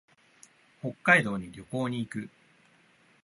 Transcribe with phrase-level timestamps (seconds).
[0.81, 2.29] 北海道に旅行に行く。